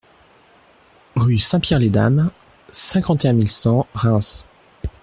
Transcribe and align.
Rue 1.15 1.37
Saint-Pierre 1.37 1.77
les 1.77 1.91
Dames, 1.91 2.31
cinquante 2.71 3.23
et 3.23 3.27
un 3.27 3.33
mille 3.33 3.47
cent 3.51 3.85
Reims 3.93 4.47